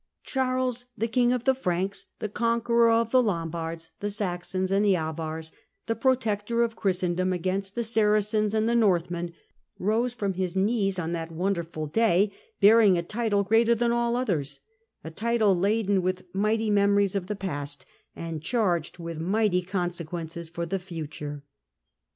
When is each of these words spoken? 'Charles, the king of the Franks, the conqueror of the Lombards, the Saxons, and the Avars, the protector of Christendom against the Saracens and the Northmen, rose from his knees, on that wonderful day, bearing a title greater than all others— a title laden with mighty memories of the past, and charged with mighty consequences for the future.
'Charles, 0.23 0.85
the 0.97 1.07
king 1.07 1.31
of 1.31 1.43
the 1.43 1.53
Franks, 1.53 2.07
the 2.17 2.27
conqueror 2.27 2.89
of 2.89 3.11
the 3.11 3.21
Lombards, 3.21 3.91
the 3.99 4.09
Saxons, 4.09 4.71
and 4.71 4.83
the 4.83 4.95
Avars, 4.95 5.51
the 5.85 5.95
protector 5.95 6.63
of 6.63 6.75
Christendom 6.75 7.31
against 7.31 7.75
the 7.75 7.83
Saracens 7.83 8.55
and 8.55 8.67
the 8.67 8.73
Northmen, 8.73 9.31
rose 9.77 10.11
from 10.15 10.33
his 10.33 10.55
knees, 10.55 10.97
on 10.97 11.11
that 11.11 11.31
wonderful 11.31 11.85
day, 11.85 12.31
bearing 12.59 12.97
a 12.97 13.03
title 13.03 13.43
greater 13.43 13.75
than 13.75 13.91
all 13.91 14.15
others— 14.15 14.59
a 15.03 15.11
title 15.11 15.55
laden 15.55 16.01
with 16.01 16.25
mighty 16.33 16.71
memories 16.71 17.15
of 17.15 17.27
the 17.27 17.35
past, 17.35 17.85
and 18.15 18.41
charged 18.41 18.97
with 18.97 19.19
mighty 19.19 19.61
consequences 19.61 20.49
for 20.49 20.65
the 20.65 20.79
future. 20.79 21.43